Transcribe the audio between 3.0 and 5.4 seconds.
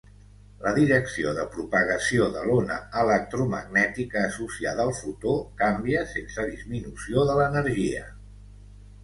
electromagnètica associada al fotó